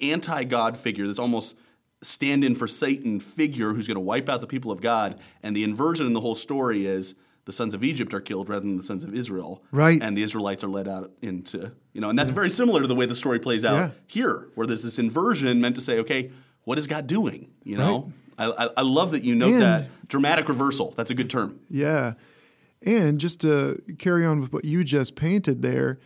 [0.00, 1.56] anti God figure, this almost
[2.02, 5.18] stand in for Satan figure who's going to wipe out the people of God.
[5.42, 7.14] And the inversion in the whole story is
[7.46, 9.62] the sons of Egypt are killed rather than the sons of Israel.
[9.70, 10.02] Right.
[10.02, 12.94] And the Israelites are led out into, you know, and that's very similar to the
[12.94, 13.90] way the story plays out Yeah.
[14.06, 16.30] here, where there's this inversion meant to say, okay,
[16.64, 17.50] what is God doing?
[17.62, 18.08] You know?
[18.38, 20.92] I, I, I love that you note And- that dramatic reversal.
[20.96, 21.60] That's a good term.
[21.70, 22.14] Yeah.
[22.82, 25.98] And just to carry on with what you just painted there,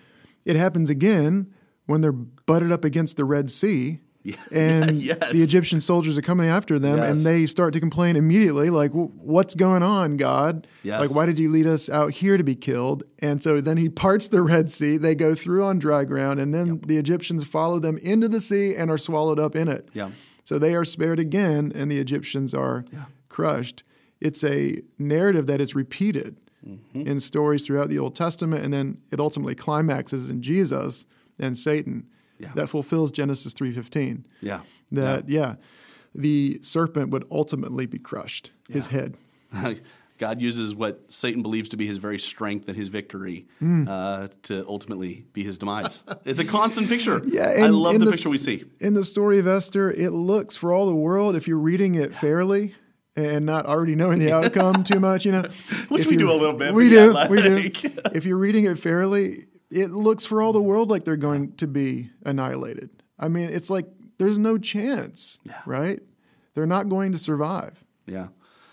[0.44, 1.52] it happens again
[1.88, 3.98] when they're butted up against the Red Sea.
[4.52, 5.32] And Yes.
[5.32, 7.16] the Egyptian soldiers are coming after them, Yes.
[7.16, 10.66] and they start to complain immediately, like, "What's going on, God?
[10.82, 11.00] Yes.
[11.00, 13.88] Like, why did you lead us out here to be killed?" And so then he
[13.88, 14.98] parts the Red Sea.
[14.98, 18.74] They go through on dry ground, and then the Egyptians follow them into the sea
[18.76, 19.88] and are swallowed up in it.
[19.94, 20.10] Yeah.
[20.44, 22.82] So they are spared again, and the Egyptians are
[23.30, 23.82] crushed.
[24.20, 27.06] It's a narrative that is repeated Mm-hmm.
[27.06, 31.06] in stories throughout the Old Testament, and then it ultimately climaxes in Jesus
[31.38, 32.06] and Satan.
[32.38, 32.52] Yeah.
[32.54, 34.26] That fulfills Genesis three fifteen.
[34.40, 34.60] Yeah.
[34.92, 35.54] That yeah.
[36.14, 39.16] the serpent would ultimately be crushed, his head.
[40.18, 43.86] God uses what Satan believes to be his very strength and his victory Hmm.
[43.88, 46.02] uh, to ultimately be his demise.
[46.24, 47.22] it's a constant picture.
[47.26, 48.64] Yeah, I love the the picture we see.
[48.80, 52.14] In the story of Esther, it looks for all the world, if you're reading it
[52.16, 52.74] fairly
[53.14, 55.42] and not already knowing the outcome too much, you know.
[55.88, 57.70] Which we do a little bit, We do, yeah, we do.
[58.12, 60.68] If you're reading it fairly, it looks for all the mm-hmm.
[60.68, 62.90] world like they're going to be annihilated.
[63.18, 63.86] I mean, it's like
[64.18, 66.00] there's no chance, right?
[66.54, 67.84] They're not going to survive.
[68.06, 68.28] Yeah.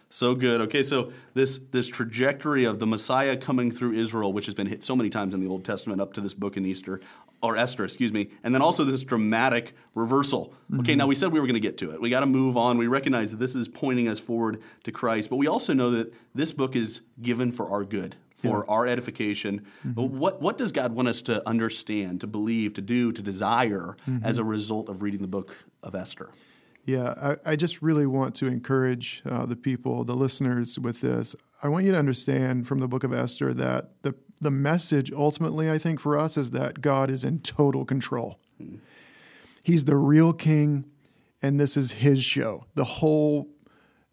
[0.10, 0.62] So good.
[0.62, 4.84] Okay, so this this trajectory of the Messiah coming through Israel, which has been hit
[4.84, 7.02] so many times in the Old Testament up to this book in Easter
[7.42, 10.54] or Esther, excuse me, and then also this dramatic reversal.
[10.74, 11.00] Okay, mm-hmm.
[11.00, 12.00] now we said we were going to get to it.
[12.00, 12.78] We got to move on.
[12.78, 16.14] We recognize that this is pointing us forward to Christ, but we also know that
[16.34, 19.66] this book is given for our good, for our edification.
[19.84, 23.96] But What what does God want us to understand, to believe, to do, to desire
[24.24, 26.30] as a result of reading the book of Esther?
[26.86, 31.36] Yeah, I, I just really want to encourage uh, the people, the listeners with this.
[31.64, 35.72] I want you to understand from the book of Esther that the, the message ultimately,
[35.72, 38.40] I think, for us is that God is in total control.
[39.64, 40.86] He's the real king,
[41.42, 42.66] and this is his show.
[42.76, 43.50] The whole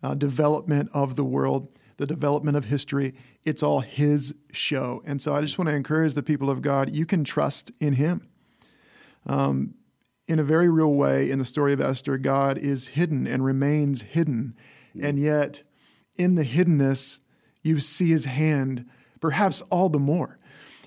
[0.02, 1.68] uh, development of the world,
[1.98, 3.12] the development of history,
[3.44, 5.02] it's all his show.
[5.04, 7.94] And so I just want to encourage the people of God you can trust in
[7.94, 8.28] him
[9.26, 9.74] um,
[10.28, 14.02] in a very real way in the story of Esther, God is hidden and remains
[14.02, 14.54] hidden.
[14.90, 15.06] Mm-hmm.
[15.06, 15.62] And yet,
[16.16, 17.20] in the hiddenness,
[17.62, 18.86] you see his hand
[19.20, 20.36] perhaps all the more.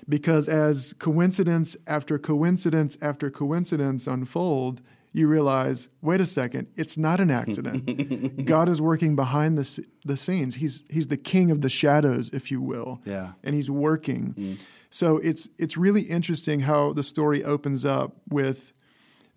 [0.08, 4.80] Because as coincidence after coincidence after coincidence unfold,
[5.16, 8.44] you realize, wait a second, it's not an accident.
[8.44, 10.56] God is working behind the, the scenes.
[10.56, 13.00] He's, he's the king of the shadows, if you will.
[13.06, 13.32] Yeah.
[13.42, 14.34] And he's working.
[14.34, 14.58] Mm.
[14.90, 18.74] So it's, it's really interesting how the story opens up with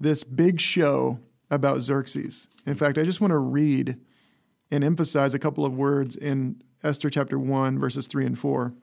[0.02, 2.50] this big show about Xerxes.
[2.66, 4.02] In fact, I just want to read
[4.70, 8.74] and emphasize a couple of words in Esther chapter 1, verses 3 and 4.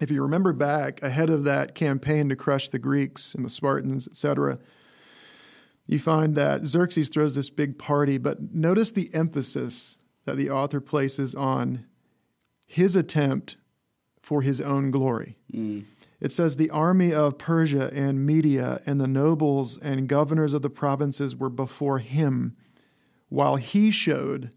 [0.00, 4.08] If you remember back ahead of that campaign to crush the Greeks and the Spartans,
[4.08, 4.58] etc.,
[5.86, 10.80] you find that Xerxes throws this big party, but notice the emphasis that the author
[10.80, 11.86] places on
[12.66, 13.56] his attempt
[14.20, 15.36] for his own glory.
[15.52, 15.84] Mm.
[16.20, 20.70] It says the army of Persia and Media and the nobles and governors of the
[20.70, 22.56] provinces were before him,
[23.28, 24.52] while he showed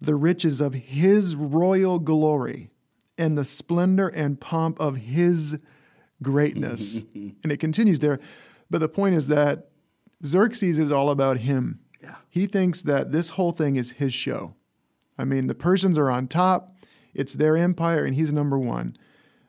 [0.00, 2.68] the riches of his royal glory
[3.16, 5.60] and the splendor and pomp of his
[6.22, 7.02] greatness.
[7.14, 8.18] and it continues there.
[8.70, 9.67] But the point is that
[10.24, 11.80] Xerxes is all about him.
[12.02, 12.16] Yeah.
[12.28, 14.54] He thinks that this whole thing is his show.
[15.16, 16.76] I mean, the Persians are on top,
[17.14, 18.94] it's their empire, and he's number one.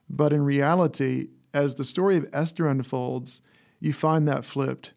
[0.09, 3.41] But in reality, as the story of Esther unfolds,
[3.79, 4.93] you find that flipped.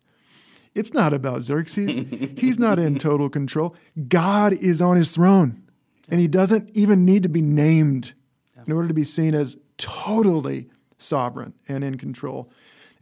[0.74, 1.96] It's not about Xerxes.
[2.38, 3.76] He's not in total control.
[4.08, 5.62] God is on his throne,
[6.08, 8.14] and he doesn't even need to be named
[8.66, 12.50] in order to be seen as totally sovereign and in control.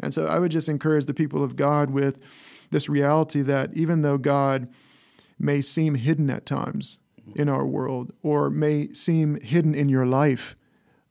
[0.01, 2.25] And so I would just encourage the people of God with
[2.71, 4.69] this reality that even though God
[5.39, 7.01] may seem hidden at times
[7.35, 10.55] in our world or may seem hidden in your life,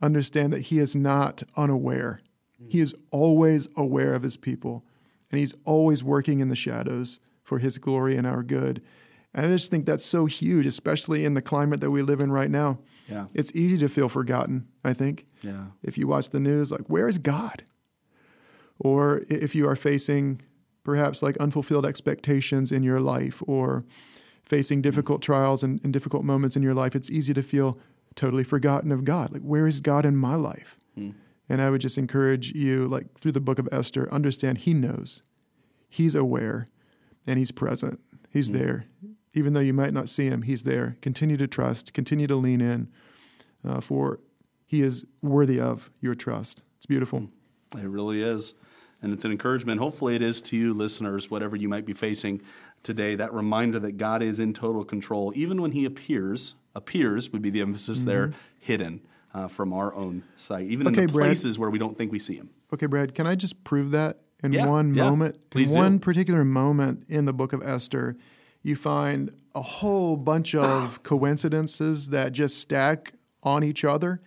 [0.01, 2.19] understand that He is not unaware.
[2.67, 4.85] He is always aware of His people,
[5.31, 8.81] and He's always working in the shadows for His glory and our good.
[9.33, 12.31] And I just think that's so huge, especially in the climate that we live in
[12.31, 12.79] right now.
[13.07, 13.25] Yeah.
[13.33, 15.25] It's easy to feel forgotten, I think.
[15.41, 15.65] Yeah.
[15.83, 17.63] If you watch the news, like, where is God?
[18.79, 20.41] Or if you are facing
[20.89, 23.85] perhaps like unfulfilled expectations in your life or
[24.43, 27.77] facing difficult trials and, and difficult moments in your life, it's easy to feel
[28.15, 29.31] totally forgotten of God.
[29.31, 30.75] Like, where is God in my life?
[30.95, 31.11] Hmm.
[31.47, 35.21] And I would just encourage you, like through the book of Esther, understand He knows,
[35.87, 36.65] He's aware,
[37.27, 37.99] and He's present.
[38.31, 38.57] He's hmm.
[38.57, 38.83] there.
[39.35, 40.97] Even though you might not see Him, He's there.
[41.03, 42.87] Continue to trust, continue to lean in,
[43.63, 44.19] uh, for
[44.65, 46.63] He is worthy of your trust.
[46.77, 47.29] It's beautiful.
[47.73, 47.77] Hmm.
[47.77, 48.55] It really is.
[49.01, 49.79] And it's an encouragement.
[49.79, 52.41] Hopefully, it is to you, listeners, whatever you might be facing
[52.83, 57.41] today, that reminder that God is in total control, even when He appears, appears would
[57.41, 58.09] be the emphasis mm-hmm.
[58.09, 59.01] there, hidden
[59.33, 61.61] uh, from our own sight, even okay, in the places Brad.
[61.61, 62.49] where we don't think we see Him.
[62.73, 65.49] Okay, Brad, can I just prove that in yeah, one yeah, moment?
[65.49, 65.81] Please in do.
[65.81, 68.15] one particular moment in the book of Esther,
[68.61, 74.21] you find a whole bunch of coincidences that just stack on each other,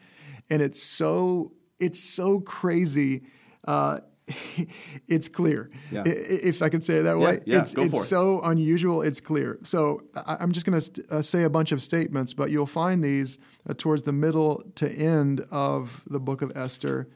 [0.49, 3.23] and it's so it's so crazy.
[3.65, 3.99] Uh,
[5.07, 5.71] it's clear.
[5.91, 6.03] Yeah.
[6.07, 9.03] If I can say it that way, yeah, it's, it's so unusual.
[9.03, 9.59] It's clear.
[9.63, 13.03] So I'm just going to st- uh, say a bunch of statements, but you'll find
[13.03, 17.09] these uh, towards the middle to end of the book of Esther,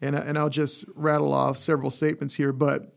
[0.00, 2.90] and and I'll just rattle off several statements here, but.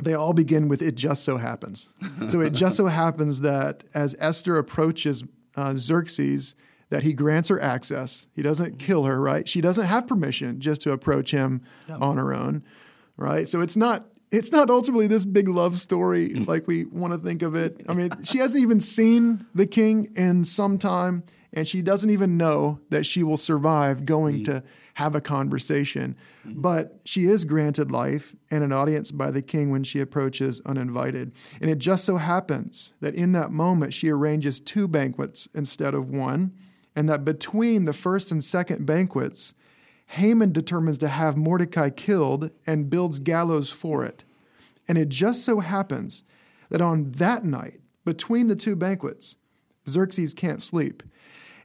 [0.00, 1.92] They all begin with "it just so happens."
[2.28, 5.24] so it just so happens that as Esther approaches
[5.56, 6.54] uh, Xerxes,
[6.90, 8.26] that he grants her access.
[8.34, 8.86] He doesn't mm-hmm.
[8.86, 9.48] kill her, right?
[9.48, 12.64] She doesn't have permission just to approach him on her own,
[13.16, 13.48] right?
[13.48, 16.46] So it's not it's not ultimately this big love story mm.
[16.46, 17.80] like we want to think of it.
[17.88, 22.36] I mean, she hasn't even seen the king in some time, and she doesn't even
[22.36, 24.44] know that she will survive going mm.
[24.46, 24.62] to
[24.94, 26.16] have a conversation.
[26.46, 26.60] Mm.
[26.60, 31.32] But she is granted life and an audience by the king when she approaches uninvited.
[31.60, 36.10] And it just so happens that in that moment, she arranges two banquets instead of
[36.10, 36.52] one
[36.96, 39.54] and that between the first and second banquets,
[40.06, 44.24] Haman determines to have Mordecai killed and builds gallows for it.
[44.88, 46.24] And it just so happens
[46.70, 49.36] that on that night, between the two banquets,
[49.86, 51.02] Xerxes can't sleep.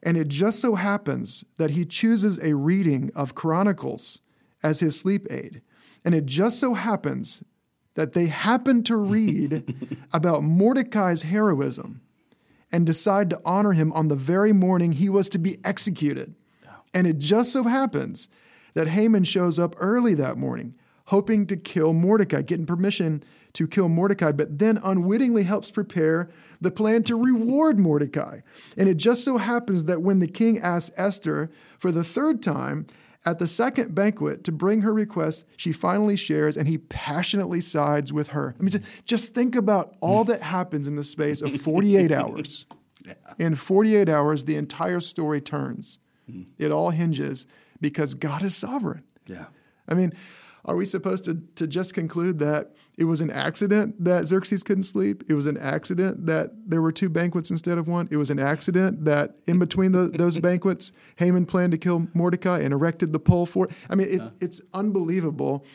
[0.01, 4.19] And it just so happens that he chooses a reading of Chronicles
[4.61, 5.61] as his sleep aid.
[6.03, 7.43] And it just so happens
[7.95, 12.01] that they happen to read about Mordecai's heroism
[12.73, 16.35] and decide to honor him on the very morning he was to be executed.
[16.93, 18.27] And it just so happens
[18.73, 23.87] that Haman shows up early that morning, hoping to kill Mordecai, getting permission to kill
[23.87, 28.39] Mordecai, but then unwittingly helps prepare the plan to reward Mordecai.
[28.75, 32.87] And it just so happens that when the king asks Esther for the third time
[33.25, 38.11] at the second banquet, to bring her request, she finally shares and he passionately sides
[38.11, 38.53] with her.
[38.59, 42.65] I mean, just, just think about all that happens in the space of 48 hours.
[43.05, 43.13] Yeah.
[43.37, 45.99] In 48 hours, the entire story turns.
[46.29, 46.47] Mm.
[46.57, 47.45] It all hinges
[47.79, 49.03] because God is sovereign.
[49.25, 49.45] Yeah.
[49.87, 50.13] I mean,
[50.65, 54.83] Are we supposed to, to just conclude that it was an accident that Xerxes couldn't
[54.83, 55.23] sleep?
[55.27, 58.07] It was an accident that there were two banquets instead of one?
[58.11, 62.59] It was an accident that in between the, those banquets, Haman planned to kill Mordecai
[62.59, 63.71] and erected the pole for it?
[63.89, 65.65] I mean, it, it's unbelievable,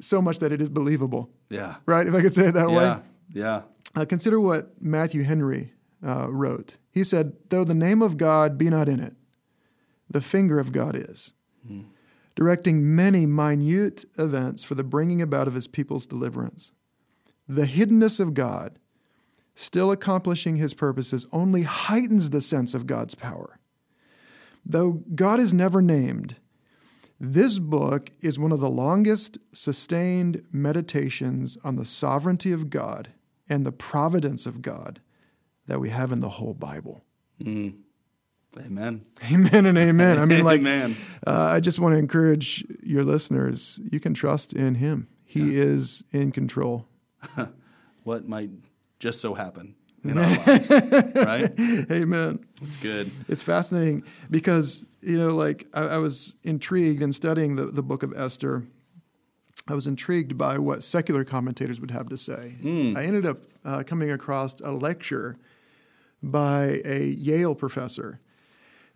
[0.00, 1.76] so much that it is believable, Yeah.
[1.86, 2.06] right?
[2.06, 2.84] If I could say it that way.
[2.84, 3.00] Yeah.
[3.32, 3.62] Yeah.
[3.96, 5.72] Uh, consider what Matthew Henry
[6.06, 6.76] uh, wrote.
[6.90, 9.14] He said, Though the name of God be not in it,
[10.10, 11.32] the finger of God is,
[12.34, 16.72] directing many minute events for the bringing about of his people's deliverance.
[17.48, 18.78] The hiddenness of God,
[19.54, 23.58] still accomplishing his purposes, only heightens the sense of God's power.
[24.66, 26.36] Though God is never named,
[27.20, 33.10] this book is one of the longest sustained meditations on the sovereignty of God
[33.48, 35.00] and the providence of God
[35.66, 37.04] that we have in the whole Bible.
[37.40, 37.74] Mm.
[38.58, 39.04] Amen.
[39.32, 40.18] Amen and amen.
[40.18, 40.96] I mean, like, Amen.
[41.26, 46.04] uh, I just want to encourage your listeners you can trust in Him, He is
[46.12, 46.86] in control.
[48.04, 48.50] What might
[48.98, 50.70] just so happen in our lives,
[51.16, 51.50] right?
[51.90, 52.44] Amen.
[52.60, 53.10] It's good.
[53.28, 58.02] It's fascinating because, you know, like I, I was intrigued in studying the, the book
[58.02, 58.66] of Esther.
[59.66, 62.56] I was intrigued by what secular commentators would have to say.
[62.62, 65.38] I ended up uh, coming across a lecture
[66.22, 68.20] by a Yale professor.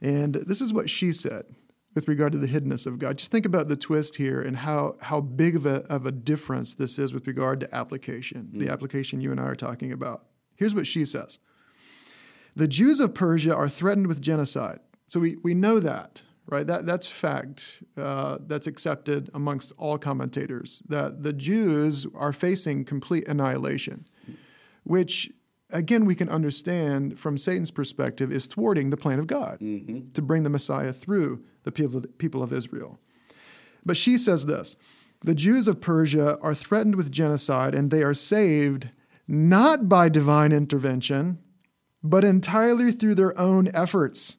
[0.00, 1.44] And this is what she said
[1.94, 3.18] with regard to the hiddenness of God.
[3.18, 6.74] Just think about the twist here and how, how big of a, of a difference
[6.74, 10.26] this is with regard to application, the application you and I are talking about.
[10.54, 11.40] Here's what she says
[12.54, 14.80] The Jews of Persia are threatened with genocide.
[15.08, 16.66] So we, we know that, right?
[16.66, 17.82] That, that's fact.
[17.96, 24.06] Uh, that's accepted amongst all commentators that the Jews are facing complete annihilation,
[24.84, 25.32] which,
[25.70, 30.09] again, we can understand from Satan's perspective is thwarting the plan of God mm-hmm.
[30.11, 32.98] to bring the Messiah through the people, people of Israel.
[33.85, 34.76] But she says this
[35.20, 38.90] The Jews of Persia are threatened with genocide, and they are saved
[39.26, 41.38] not by divine intervention,
[42.02, 44.38] but entirely through their own efforts.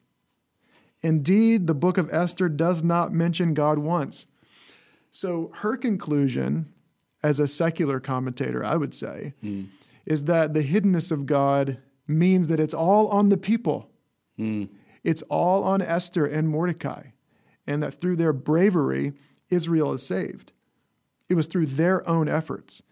[1.02, 4.26] Indeed, the book of Esther does not mention God once.
[5.10, 6.72] So her conclusion,
[7.22, 9.68] as a secular commentator, I would say, mm.
[10.10, 13.88] Is that the hiddenness of God means that it's all on the people.
[14.36, 14.64] Hmm.
[15.04, 17.10] It's all on Esther and Mordecai,
[17.64, 19.12] and that through their bravery,
[19.50, 20.52] Israel is saved.
[21.28, 22.82] It was through their own efforts.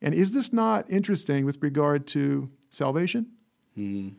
[0.00, 3.26] And is this not interesting with regard to salvation?
[3.74, 4.10] Hmm.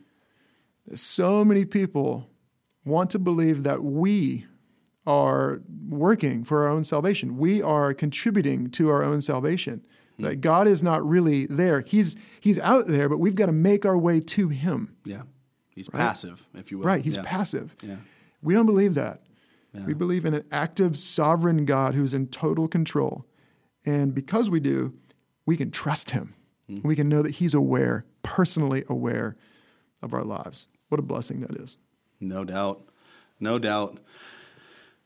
[0.94, 2.28] So many people
[2.84, 4.44] want to believe that we
[5.06, 7.38] are working for our own salvation.
[7.38, 9.82] We are contributing to our own salvation.
[10.22, 11.80] That God is not really there.
[11.80, 14.96] He's he's out there, but we've got to make our way to him.
[15.04, 15.22] Yeah.
[15.70, 16.84] He's passive, if you will.
[16.86, 17.22] Right, he's Yeah.
[17.24, 17.74] passive.
[17.82, 17.96] Yeah.
[18.42, 19.20] We don't believe that.
[19.72, 19.84] Yeah.
[19.86, 23.24] We believe in an active, sovereign God who's in total control.
[23.86, 24.94] And because we do,
[25.46, 26.34] we can trust him.
[26.66, 26.80] Hmm.
[26.86, 29.36] We can know that he's aware, personally aware
[30.02, 30.68] of our lives.
[30.88, 31.76] What a blessing that is.
[32.20, 32.82] No doubt.
[33.38, 33.98] No doubt.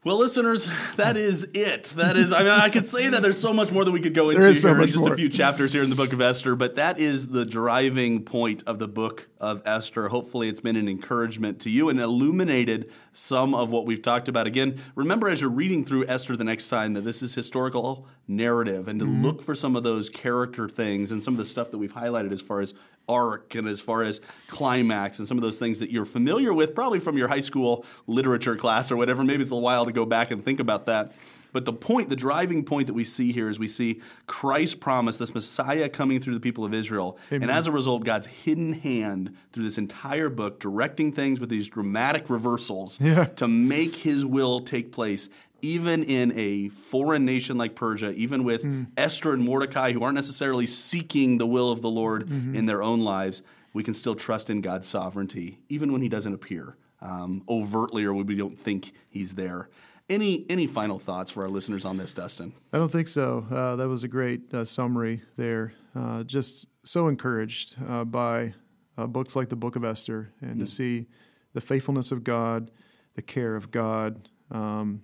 [0.04, 1.84] Well, listeners, that is it.
[1.96, 4.12] That is, I mean, I could say that there's so much more that we could
[4.12, 5.14] go into There is so here in just more.
[5.14, 8.62] a few chapters here in the book of Esther, but that is the driving point
[8.66, 10.08] of the book of Esther.
[10.08, 14.46] Hopefully, it's been an encouragement to you and illuminated some of what we've talked about.
[14.46, 18.88] Again, remember as you're reading through Esther the next time that this is historical narrative
[18.88, 19.22] and to Mm-hmm.
[19.24, 22.32] look for some of those character things and some of the stuff that we've highlighted
[22.32, 22.74] as far as
[23.08, 26.74] arc and as far as climax and some of those things that you're familiar with,
[26.74, 29.22] probably from your high school literature class or whatever.
[29.22, 31.12] Maybe it's a while to go back and think about that.
[31.54, 35.16] But the point, the driving point that we see here is we see Christ promise,
[35.18, 37.16] this Messiah coming through the people of Israel.
[37.30, 41.68] And as a result, God's hidden hand through this entire book, directing things with these
[41.68, 43.26] dramatic reversals Yeah.
[43.36, 45.28] to make his will take place.
[45.62, 50.66] Even in a foreign nation like Persia, even with Esther and Mordecai, who aren't necessarily
[50.66, 54.60] seeking the will of the Lord in their own lives, we can still trust in
[54.60, 59.34] God's sovereignty, even when He doesn't appear um, overtly or when we don't think He's
[59.36, 59.68] there.
[60.08, 62.52] Any any final thoughts for our listeners on this, Dustin?
[62.72, 63.46] I don't think so.
[63.50, 65.72] Uh, that was a great uh, summary there.
[65.94, 68.54] Uh, just so encouraged uh, by
[68.98, 71.06] uh, books like the Book of Esther and to see
[71.54, 72.70] the faithfulness of God,
[73.14, 74.28] the care of God.
[74.50, 75.02] Um,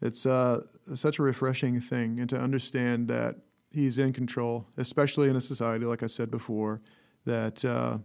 [0.00, 0.60] it's uh,
[0.94, 3.36] such a refreshing thing, and to understand that
[3.70, 6.80] He's in control, especially in a society, like I said before,
[7.24, 7.98] that uh,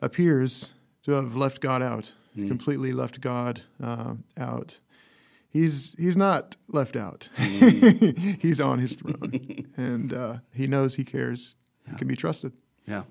[0.00, 0.72] appears
[1.04, 4.78] to have left God out, completely left God uh, out.
[5.54, 7.28] He's he's not left out.
[7.36, 11.54] he's on his throne, and uh, he knows he cares.
[11.88, 12.54] He can be trusted.
[12.88, 13.04] Yeah.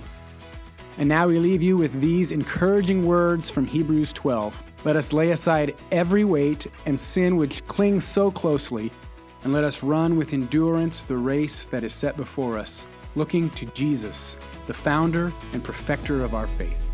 [1.00, 4.84] And now we leave you with these encouraging words from Hebrews 12.
[4.84, 8.92] Let us lay aside every weight and sin which clings so closely,
[9.46, 12.86] and let us run with endurance the race that is set before us,
[13.16, 14.36] looking to Jesus,
[14.68, 16.89] the founder and perfecter of our faith.